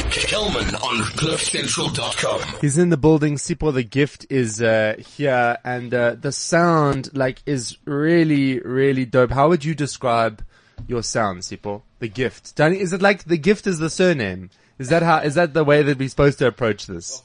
[0.00, 2.60] Kelman on CliffCentral.com.
[2.60, 3.36] He's in the building.
[3.36, 9.30] Sipho the gift is uh, here, and uh, the sound like is really, really dope.
[9.30, 10.42] How would you describe
[10.86, 11.82] your sound, Sipho?
[11.98, 12.56] The gift.
[12.56, 14.48] Danny, is it like the gift is the surname?
[14.78, 15.18] Is that how?
[15.18, 17.22] Is that the way that we're supposed to approach this?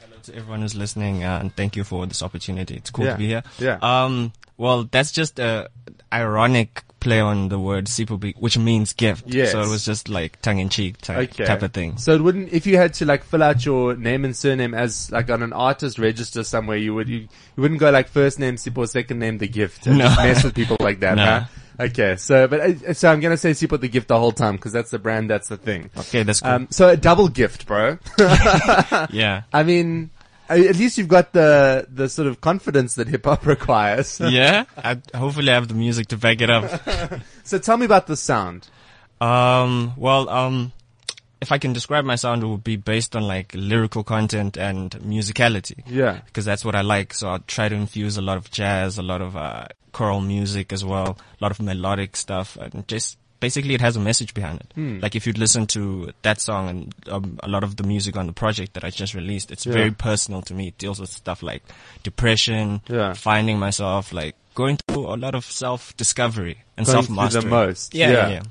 [0.00, 2.74] Hello to everyone who's listening, uh, and thank you for this opportunity.
[2.74, 3.12] It's cool Yeah.
[3.12, 3.42] to be here.
[3.58, 3.78] Yeah.
[3.80, 5.70] Um, well, that's just a
[6.12, 9.24] ironic play on the word sipubi, which means gift.
[9.26, 9.52] Yes.
[9.52, 11.44] So it was just like tongue in cheek type, Okay.
[11.44, 11.96] type of thing.
[11.98, 15.10] So it wouldn't, if you had to like fill out your name and surname as
[15.10, 18.56] like on an artist register somewhere, you would, you, you wouldn't go like first name
[18.56, 20.04] Sipho, second name the gift and No.
[20.04, 21.24] just mess with people like that, No.
[21.24, 21.44] huh?
[21.80, 24.72] Okay, so, but, uh, so I'm gonna say Sipho the gift the whole time because
[24.72, 25.88] that's the brand, that's the thing.
[25.96, 26.50] Okay, that's cool.
[26.50, 27.96] Um, so a double gift, bro.
[29.10, 29.42] yeah.
[29.52, 30.10] I mean,
[30.56, 34.20] at least you've got the, the sort of confidence that hip hop requires.
[34.20, 34.64] yeah.
[34.76, 36.80] I, hopefully I have the music to back it up.
[37.44, 38.68] so tell me about the sound.
[39.20, 40.72] Um, well, um,
[41.40, 44.90] if I can describe my sound, it would be based on like lyrical content and
[44.92, 45.82] musicality.
[45.86, 46.20] Yeah.
[46.26, 47.14] Because that's what I like.
[47.14, 50.72] So I'll try to infuse a lot of jazz, a lot of, uh, choral music
[50.72, 54.60] as well, a lot of melodic stuff and just basically it has a message behind
[54.60, 54.72] it.
[54.74, 54.98] Hmm.
[55.00, 58.26] Like if you'd listen to that song and um, a lot of the music on
[58.26, 59.72] the project that I just released, it's Yeah.
[59.72, 60.68] very personal to me.
[60.68, 61.62] It deals with stuff like
[62.02, 63.14] depression, Yeah.
[63.14, 67.42] finding myself, like going through a lot of self-discovery and Going through self-mastery.
[67.42, 67.94] the most.
[67.94, 68.10] Yeah.
[68.10, 68.42] yeah, yeah.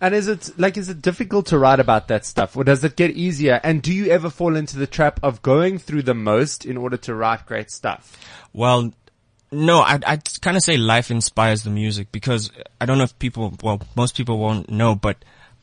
[0.00, 2.94] And is it like is it difficult to write about that stuff, or does it
[2.96, 3.58] get easier?
[3.62, 6.96] And do you ever fall into the trap of going through the most in order
[6.98, 8.18] to write great stuff?
[8.52, 8.92] Well,
[9.54, 13.18] no, I'd, I'd kind of say life inspires the music because I don't know if
[13.18, 15.16] people, well, most people won't know, but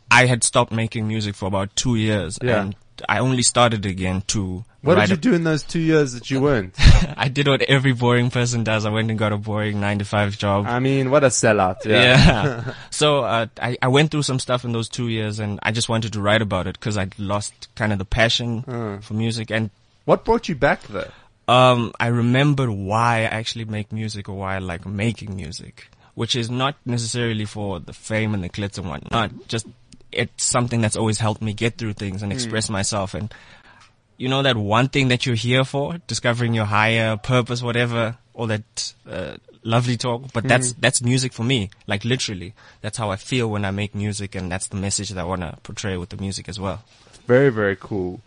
[0.10, 2.62] I had stopped making music for about two years Yeah.
[2.62, 2.76] and
[3.10, 6.30] I only started again to What did you a- do in those two years that
[6.30, 6.76] you weren't?
[7.18, 8.86] I did what every boring person does.
[8.86, 10.66] I went and got a boring nine to five job.
[10.68, 11.84] I mean, what a sellout!
[11.86, 12.02] Yeah.
[12.04, 12.74] Yeah.
[12.92, 15.90] so uh, I, I went through some stuff in those two years, and I just
[15.90, 19.00] wanted to write about it because I'd lost kind of the passion Uh.
[19.02, 19.50] for music.
[19.52, 19.72] And
[20.06, 21.10] What brought you back though?
[21.52, 26.36] Um, I remembered why I actually make music or why I like making music, which
[26.36, 29.48] is not necessarily for the fame and the glitz and whatnot.
[29.50, 29.68] Just
[30.14, 33.14] it's something that's always helped me get through things and express myself.
[33.14, 33.34] And
[34.18, 38.48] you know that one thing that you're here for, discovering your higher purpose, whatever, all
[38.48, 40.32] that uh, lovely talk.
[40.32, 41.70] But that's that's music for me.
[41.86, 45.20] Like literally, that's how I feel when I make music, and that's the message that
[45.20, 46.84] I want to portray with the music as well.
[47.28, 48.22] Very, very cool.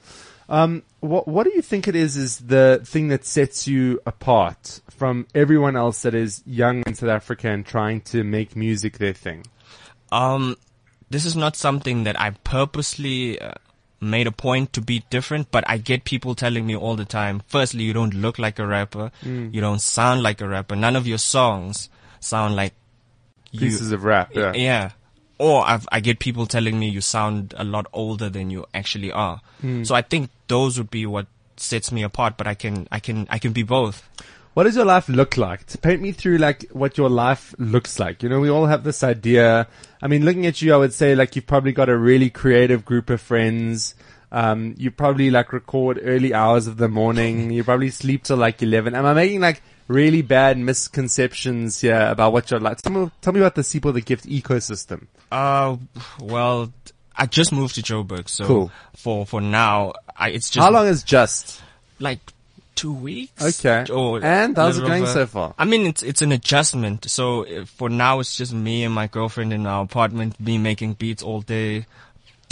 [0.48, 4.80] Um, what what do you think it is is the thing that sets you apart
[4.90, 9.14] from everyone else that is young in South Africa and trying to make music their
[9.14, 9.46] thing?
[10.12, 10.56] Um,
[11.10, 13.54] this is not something that I purposely uh,
[14.00, 17.42] made a point to be different, but I get people telling me all the time.
[17.46, 19.10] Firstly, you don't look like a rapper.
[19.52, 20.76] You don't sound like a rapper.
[20.76, 21.88] None of your songs
[22.20, 22.74] sound like
[23.50, 23.60] you.
[23.60, 24.34] Pieces of rap.
[24.34, 24.52] Yeah.
[24.54, 24.90] yeah.
[25.38, 29.10] Or I've, I get people telling me you sound a lot older than you actually
[29.10, 29.40] are.
[29.60, 29.82] Hmm.
[29.84, 32.36] So I think those would be what sets me apart.
[32.36, 34.08] But I can, I can, I can be both.
[34.54, 35.66] What does your life look like?
[35.66, 38.22] To paint me through like what your life looks like.
[38.22, 39.66] You know, we all have this idea.
[40.00, 42.84] I mean, looking at you, I would say like you've probably got a really creative
[42.84, 43.96] group of friends.
[44.34, 47.52] Um, you probably like record early hours of the morning.
[47.52, 48.94] You probably sleep till like 11.
[48.94, 52.78] Am I making like really bad misconceptions here about what you're like?
[52.82, 55.06] Tell me, tell me about the Sipho the Gift ecosystem.
[55.30, 55.76] Uh,
[56.20, 56.72] well,
[57.16, 58.72] I just moved to Joburg, so Cool.
[58.96, 61.62] for for now, I, it's just How long is just?
[62.00, 62.18] like
[62.74, 63.40] two weeks.
[63.64, 63.86] Okay.
[63.92, 65.54] Or And how's it going so far?
[65.56, 67.08] I mean, it's it's an adjustment.
[67.08, 70.94] So uh, for now, it's just me and my girlfriend in our apartment, me making
[70.94, 71.86] beats all day,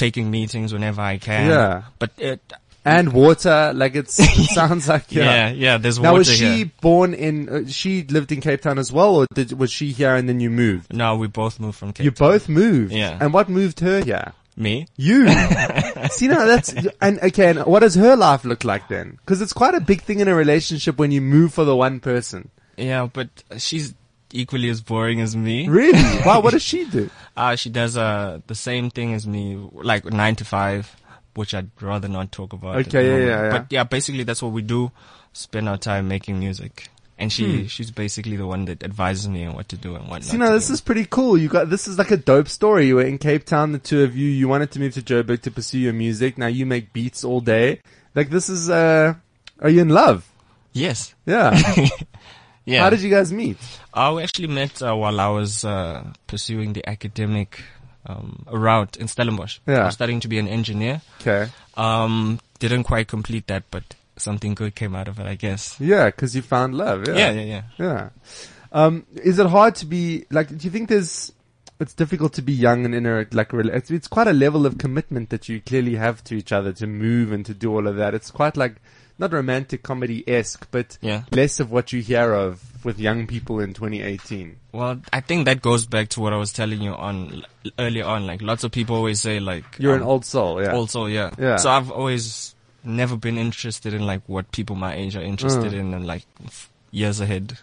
[0.02, 1.48] taking meetings whenever I can.
[1.50, 1.82] Yeah.
[1.98, 2.40] But it,
[2.84, 4.10] And water, like it
[4.58, 5.78] sounds like, yeah, yeah.
[5.78, 6.70] there's Now water was she here.
[6.80, 7.48] born in?
[7.48, 10.40] Uh, she lived in Cape Town as well, or did, was she here and then
[10.40, 10.92] you moved?
[10.92, 12.28] No, we both moved from Cape You Town.
[12.30, 12.92] both moved.
[12.92, 13.16] Yeah.
[13.20, 14.32] And what moved her here?
[14.56, 14.86] Me?
[14.96, 15.28] You.
[16.10, 17.50] See now that's and okay.
[17.50, 19.16] And what does her life look like then?
[19.24, 22.00] Because it's quite a big thing in a relationship when you move for the one
[22.00, 22.50] person.
[22.76, 23.94] Yeah, but she's
[24.34, 25.68] equally as boring as me.
[25.68, 26.02] Really?
[26.26, 26.40] wow.
[26.40, 27.10] What does she do?
[27.36, 30.94] Uh, she does uh the same thing as me, like nine to five,
[31.34, 32.76] which I'd rather not talk about.
[32.86, 33.50] Okay, yeah, yeah, yeah.
[33.50, 34.90] But yeah, basically that's what we do.
[35.32, 37.66] Spend our time making music, and she Hmm.
[37.66, 40.44] she's basically the one that advises me on what to do and what See not
[40.44, 40.74] now to this do.
[40.74, 41.38] is pretty cool.
[41.38, 42.86] You got this is like a dope story.
[42.86, 44.28] You were in Cape Town, the two of you.
[44.28, 46.36] You wanted to move to Joburg to pursue your music.
[46.36, 47.80] Now you make beats all day.
[48.14, 49.14] Like this is uh,
[49.60, 50.28] are you in love?
[50.74, 51.52] yes, Yeah.
[52.64, 52.82] yeah.
[52.82, 53.58] How did you guys meet?
[53.92, 57.62] Uh, we actually met uh, while I was uh, pursuing the academic
[58.06, 59.58] um, route in Stellenbosch.
[59.66, 59.82] Yeah.
[59.82, 61.02] I was studying to be an engineer.
[61.20, 61.50] Okay.
[61.76, 63.82] Um, didn't quite complete that, but
[64.16, 65.80] something good came out of it, I guess.
[65.80, 67.08] Yeah, because you found love.
[67.08, 67.62] Yeah, yeah, yeah.
[67.78, 68.08] Yeah.
[68.72, 70.48] Um, is it hard to be like?
[70.48, 71.32] Do you think there's
[71.82, 74.78] it's difficult to be young and in a like it's, it's quite a level of
[74.78, 77.96] commitment that you clearly have to each other to move and to do all of
[77.96, 78.14] that.
[78.14, 78.76] It's quite like
[79.22, 81.22] not romantic comedy esque, but Yeah.
[81.32, 84.56] less of what you hear of with young people in 2018.
[84.72, 87.44] Well, I think that goes back to what I was telling you on
[87.78, 88.26] earlier on.
[88.26, 90.72] Like lots of people always say, like You're an um, old soul, yeah.
[90.72, 91.30] Also, yeah.
[91.38, 91.56] Yeah.
[91.56, 92.54] So I've always
[92.84, 95.78] never been interested in like what people my age are interested Mm.
[95.80, 97.58] in and like f- years ahead.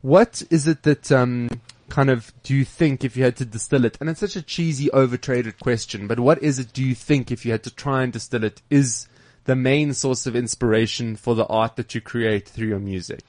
[0.00, 1.50] What is it that um,
[1.90, 3.98] kind of do you think if you had to distill it?
[4.00, 6.72] And it's such a cheesy, overtraded question, but what is it?
[6.72, 9.06] Do you think if you had to try and distill it, is
[9.48, 13.20] the main source of inspiration for the art that you create through your music?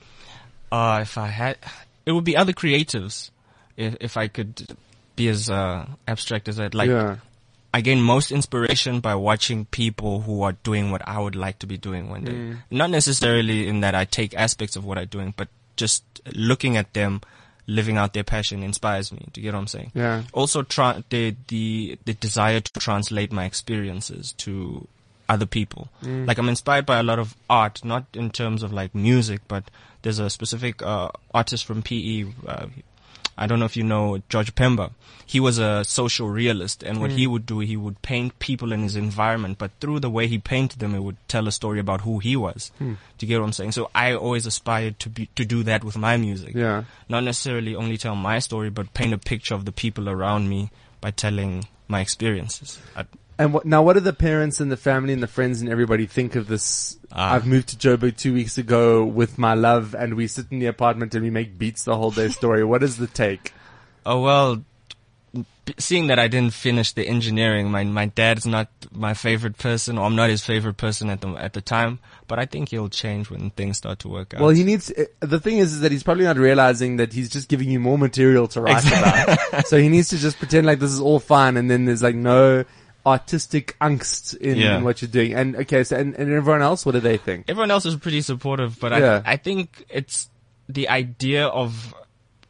[0.69, 1.57] Uh, if I had,
[2.05, 3.31] it would be other creatives.
[3.77, 4.77] If, if I could
[5.15, 6.75] be as, uh, abstract as that.
[6.75, 7.15] Like, yeah,
[7.73, 11.67] I gain most inspiration by watching people who are doing what I would like to
[11.67, 12.33] be doing one day.
[12.33, 12.57] Mm.
[12.69, 16.03] Not necessarily in that I take aspects of what I'm doing, but just
[16.35, 17.21] looking at them
[17.65, 19.25] living out their passion inspires me.
[19.31, 19.91] Do you get what I'm saying?
[19.95, 24.85] yeah, also tra- the the the desire to translate my experiences to
[25.29, 25.87] other people.
[26.25, 29.63] Like I'm inspired by a lot of art, not in terms of like music, but
[30.01, 32.25] there's a specific uh, artist from PE.
[32.45, 32.67] Uh,
[33.37, 34.91] I don't know if you know George Pemba.
[35.25, 38.81] He was a social realist, and what he would do, he would paint people in
[38.81, 42.01] his environment, but through the way he painted them, it would tell a story about
[42.01, 42.71] who he was.
[42.79, 43.73] Do you get what I'm saying?
[43.73, 46.83] So I always aspired to be to do that with my music yeah.
[47.07, 50.71] not necessarily only tell my story, but paint a picture of the people around me
[50.99, 52.79] by telling my experiences.
[52.95, 53.05] I,
[53.39, 56.05] And what, now, what do the parents and the family and the friends and everybody
[56.05, 56.97] think of this?
[57.13, 57.35] Ah.
[57.35, 60.65] I've moved to Joburg two weeks ago with my love, and we sit in the
[60.65, 62.27] apartment and we make beats the whole day.
[62.27, 62.65] Story.
[62.65, 63.53] what is the take?
[64.05, 64.63] oh well,
[65.77, 70.05] seeing that I didn't finish the engineering, my my dad's not my favorite person, or
[70.05, 71.99] I'm not his favorite person at the at the time.
[72.27, 74.41] But I think he'll change when things start to work out.
[74.41, 74.91] Well, he needs.
[74.91, 77.79] uh, The thing is, is that he's probably not realizing that he's just giving you
[77.79, 79.65] more material to write about.
[79.71, 82.15] so he needs to just pretend like this is all fine, and then there's like
[82.15, 82.65] no
[83.09, 84.77] artistic angst in, Yeah.
[84.77, 85.33] in what you're doing.
[85.33, 87.45] And okay, so and, and everyone else, what do they think?
[87.49, 89.21] everyone else is pretty supportive, but Yeah.
[89.25, 90.29] I I think it's
[90.69, 91.93] the idea of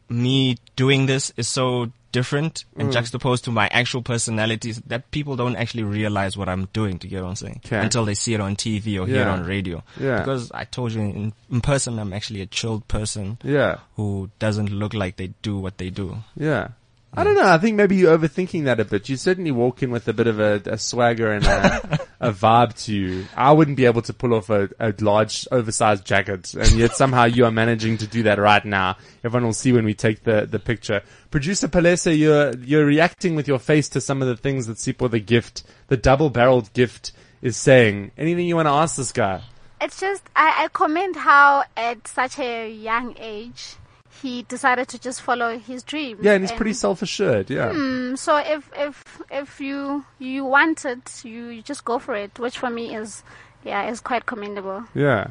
[0.09, 2.81] me doing this is so different Mm.
[2.81, 7.07] and juxtaposed to my actual personalities that people don't actually realize what I'm doing to
[7.07, 7.77] get I'm saying Okay.
[7.77, 9.83] until they see it on TV or hear it on radio.
[9.99, 10.17] Yeah.
[10.17, 14.71] Because I told you in, in person I'm actually a chilled person Yeah, who doesn't
[14.71, 16.17] look like they do what they do.
[16.35, 16.69] yeah.
[17.11, 17.47] I don't know.
[17.47, 19.09] I think maybe you're overthinking that a bit.
[19.09, 22.75] You certainly walk in with a bit of a, a swagger and a, a vibe
[22.85, 23.25] to you.
[23.35, 27.25] I wouldn't be able to pull off a, a large, oversized jacket, and yet somehow
[27.25, 28.97] you are managing to do that right now.
[29.23, 31.01] Everyone will see when we take the, the picture.
[31.31, 35.09] Producer Palesa, you're you're reacting with your face to some of the things that Sipho
[35.09, 38.11] the gift, the double-barreled gift, is saying.
[38.17, 39.41] Anything you want to ask this guy?
[39.81, 43.77] It's just I, I commend how at such a young age
[44.21, 46.17] he decided to just follow his dream.
[46.21, 47.49] Yeah, and he's pretty self-assured.
[47.49, 47.71] Yeah.
[47.71, 52.37] Mm, so if if if you you want it, you, you just go for it,
[52.39, 53.23] which for me is
[53.63, 54.85] yeah is quite commendable.
[54.93, 55.27] Yeah.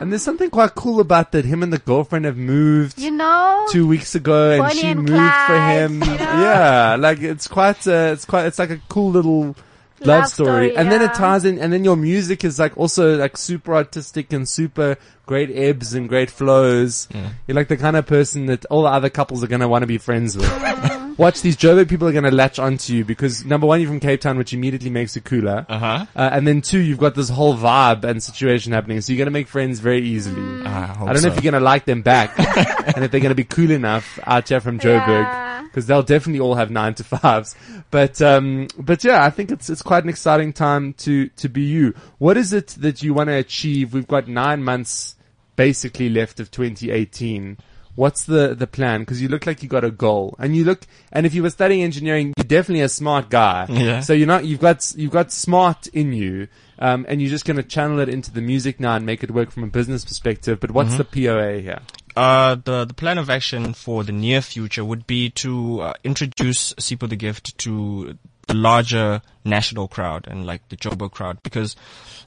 [0.00, 1.46] And there's something quite cool about that.
[1.46, 2.98] Him and the girlfriend have moved.
[2.98, 6.02] You know, two weeks ago, and Bonnie she and moved for him.
[6.02, 6.40] you know?
[6.42, 9.56] Yeah, like it's quite, uh, it's quite, it's like a cool little
[10.00, 10.48] love, Love story.
[10.70, 11.12] story, And then it yeah.
[11.12, 14.96] ties in, and then your music is like also like super artistic and super
[15.26, 17.06] great ebbs and great flows.
[17.46, 19.86] You're like the kind of person that all the other couples are gonna want to
[19.86, 20.48] be friends with.
[21.18, 24.20] Watch these Joburg people are gonna latch onto you because number one, you're from Cape
[24.20, 25.66] Town, which immediately makes it cooler.
[25.68, 26.06] Uh-huh.
[26.14, 29.32] Uh, and then two, you've got this whole vibe and situation happening, so you're gonna
[29.32, 30.40] make friends very easily.
[30.40, 30.64] Mm.
[30.66, 31.26] I, I don't know so.
[31.28, 32.38] if you're gonna like them back,
[32.96, 35.47] and if they're gonna be cool enough out here from Joburg, Yeah.
[35.68, 37.54] Because they'll definitely all have nine to fives.
[37.90, 41.62] But um, but yeah, I think it's it's quite an exciting time to to be
[41.62, 41.94] you.
[42.18, 43.94] What is it that you want to achieve?
[43.94, 45.16] We've got nine months
[45.56, 47.58] basically left of 2018.
[47.94, 49.00] What's the the plan?
[49.00, 51.50] Because you look like you got a goal, and you look, and if you were
[51.50, 53.66] studying engineering, you're definitely a smart guy.
[53.68, 54.00] Yeah.
[54.00, 56.46] So you're not, you've got you've got smart in you,
[56.78, 59.30] um, and you're just going to channel it into the music now and make it
[59.30, 60.60] work from a business perspective.
[60.60, 61.80] But what's the POA here?
[62.16, 66.72] Uh, the the plan of action for the near future would be to uh, introduce
[66.74, 68.18] Sipho the Gift to
[68.48, 71.76] the larger national crowd and like the Joburg crowd because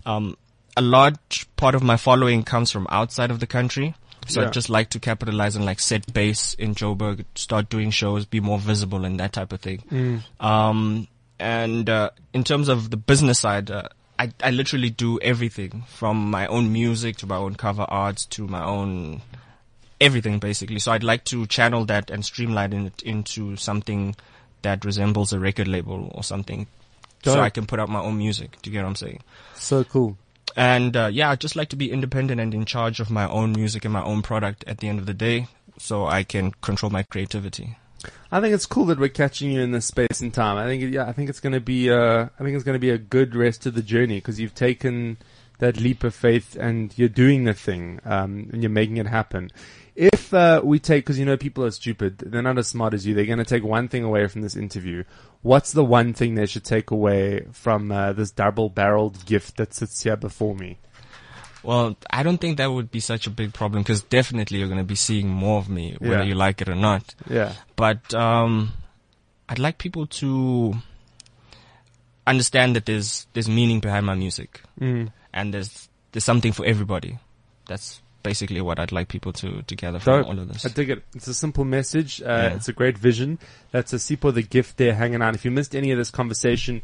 [0.05, 0.37] um,
[0.77, 3.95] a large part of my following comes from outside of the country.
[4.27, 4.47] So Yeah.
[4.47, 8.39] I'd just like to capitalize and like set base in Joburg, start doing shows, be
[8.39, 10.23] more visible and that type of thing.
[10.39, 11.07] Um,
[11.39, 13.89] and uh, in terms of the business side, uh,
[14.21, 18.47] I, I literally do everything from my own music to my own cover arts to
[18.47, 19.23] my own
[19.99, 20.77] everything basically.
[20.77, 24.15] So I'd like to channel that and streamline it into something
[24.61, 26.67] that resembles a record label or something.
[27.23, 27.43] So Dope.
[27.43, 28.61] I can put out my own music.
[28.61, 29.23] Do you get what I'm saying?
[29.55, 30.17] So cool.
[30.55, 33.53] And uh, yeah, I'd just like to be independent and in charge of my own
[33.53, 35.47] music and my own product at the end of the day,
[35.79, 37.75] so I can control my creativity.
[38.31, 40.57] I think it's cool that we're catching you in this space and time.
[40.57, 42.79] I think, yeah, I think it's going to be, uh, I think it's going to
[42.79, 45.17] be a good rest of the journey because you've taken
[45.59, 49.51] that leap of faith and you're doing the thing, um, and you're making it happen.
[49.95, 53.05] If, uh, we take, cause you know people are stupid, they're not as smart as
[53.05, 55.03] you, they're going to take one thing away from this interview.
[55.41, 59.73] What's the one thing they should take away from, uh, this double barreled gift that
[59.73, 60.79] sits here before me?
[61.63, 64.79] Well, I don't think that would be such a big problem because definitely you're going
[64.79, 66.23] to be seeing more of me, whether Yeah.
[66.23, 67.13] you like it or not.
[67.29, 67.53] Yeah.
[67.75, 68.73] But um,
[69.47, 70.73] I'd like people to
[72.27, 75.11] understand that there's there's meaning behind my music, Mm.
[75.33, 77.17] and there's there's something for everybody.
[77.67, 80.27] That's basically what I'd like people to to gather from Dope.
[80.27, 80.65] all of this.
[80.65, 81.03] I dig it.
[81.15, 82.21] It's a simple message.
[82.21, 82.55] Uh, Yeah.
[82.55, 83.39] It's a great vision.
[83.71, 85.35] That's a Sipho the gift there hanging out.
[85.35, 86.81] If you missed any of this conversation,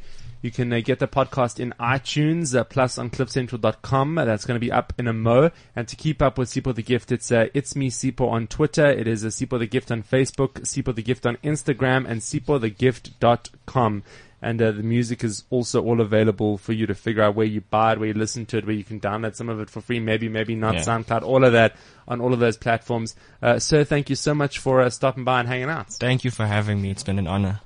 [0.48, 4.18] you can uh, get the podcast in iTunes, uh, plus on cliffcentral.com.
[4.18, 5.52] Uh, that's going to be up in a mo.
[5.76, 8.88] And to keep up with Sipho the gift, it's, uh, it's me Sipho on Twitter.
[8.88, 14.04] It is a Sipho the gift on Facebook, Sipho the gift on Instagram, and sipothegift.com.
[14.42, 17.60] And uh, the music is also all available for you to figure out where you
[17.60, 19.82] buy it, where you listen to it, where you can download some of it for
[19.82, 20.76] free, maybe, maybe not.
[20.76, 20.82] Yeah.
[20.82, 21.76] SoundCloud, all of that
[22.08, 23.16] on all of those platforms.
[23.42, 25.92] Uh, sir, thank you so much for uh, stopping by and hanging out.
[25.92, 26.92] Thank you for having me.
[26.92, 27.60] It's been an honor.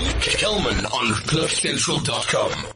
[0.00, 2.72] Kelman on cliffcentral.com.